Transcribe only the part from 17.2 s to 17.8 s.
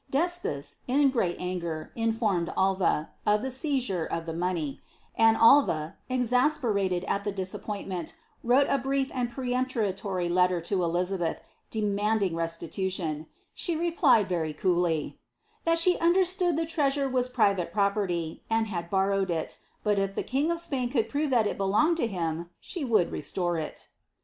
private